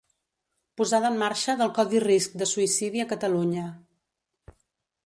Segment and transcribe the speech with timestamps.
[0.79, 3.71] Posada en marxa del Codi Risc de Suïcidi a Catalunya.